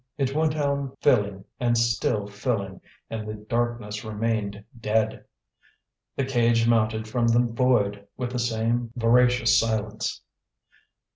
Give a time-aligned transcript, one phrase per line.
[0.17, 5.25] It went on filling and still filling, and the darkness remained dead.
[6.15, 10.21] The cage mounted from the void with the same voracious silence.